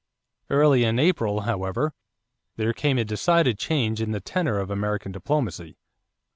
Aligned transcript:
Early 0.49 0.83
in 0.83 0.97
April, 0.97 1.41
however, 1.41 1.93
there 2.55 2.73
came 2.73 2.97
a 2.97 3.05
decided 3.05 3.59
change 3.59 4.01
in 4.01 4.13
the 4.13 4.19
tenor 4.19 4.57
of 4.57 4.71
American 4.71 5.11
diplomacy. 5.11 5.77